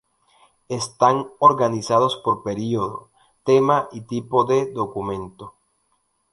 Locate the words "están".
0.69-1.27